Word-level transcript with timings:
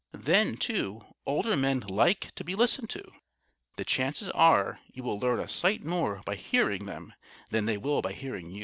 Then, 0.17 0.57
too, 0.57 1.05
older 1.27 1.55
men 1.55 1.81
like 1.81 2.33
to 2.33 2.43
be 2.43 2.55
listened 2.55 2.89
to. 2.89 3.03
The 3.77 3.85
chances 3.85 4.29
are 4.29 4.79
you 4.91 5.03
will 5.03 5.19
learn 5.19 5.39
a 5.39 5.47
sight 5.47 5.83
more 5.85 6.23
by 6.25 6.33
hearing 6.37 6.87
them 6.87 7.13
than 7.51 7.65
they 7.65 7.77
will 7.77 8.01
by 8.01 8.13
hearing 8.13 8.49
you. 8.49 8.59